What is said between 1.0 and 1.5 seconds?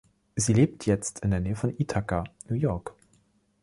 in der